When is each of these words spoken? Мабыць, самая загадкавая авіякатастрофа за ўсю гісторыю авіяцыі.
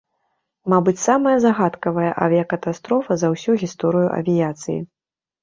Мабыць, 0.71 1.01
самая 1.07 1.33
загадкавая 1.45 2.07
авіякатастрофа 2.29 3.13
за 3.25 3.31
ўсю 3.35 3.59
гісторыю 3.67 4.07
авіяцыі. 4.19 4.79